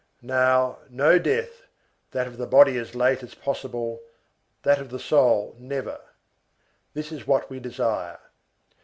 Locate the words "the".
2.37-2.47, 4.89-4.97